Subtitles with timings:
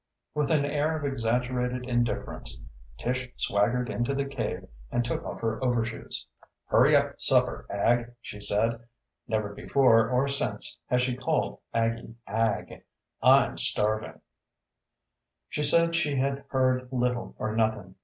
[0.33, 2.63] With an air of exaggerated indifference
[2.97, 6.25] Tish swaggered into the cave and took off her overshoes.
[6.65, 8.79] "Hurry up supper, Ag," she said
[9.27, 12.83] never before or since has she called Aggie "Ag"
[13.21, 14.19] "I'm starving."
[15.49, 17.93] She said she had heard little or nothing.